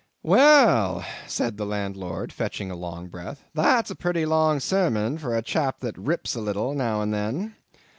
[0.23, 5.43] "Wall," said the landlord, fetching a long breath, "that's a purty long sarmon for a
[5.43, 7.53] chap that rips a little now and then.